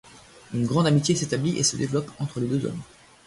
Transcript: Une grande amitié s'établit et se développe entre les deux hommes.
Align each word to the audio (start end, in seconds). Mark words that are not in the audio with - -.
Une 0.55 0.65
grande 0.65 0.87
amitié 0.87 1.15
s'établit 1.15 1.59
et 1.59 1.63
se 1.63 1.75
développe 1.77 2.09
entre 2.19 2.39
les 2.39 2.47
deux 2.47 2.65
hommes. 2.65 2.81